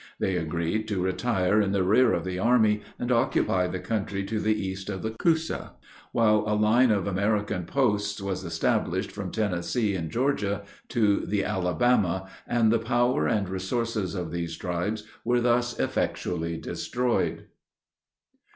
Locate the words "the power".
12.71-13.27